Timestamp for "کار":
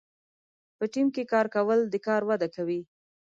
1.31-1.45, 2.07-2.21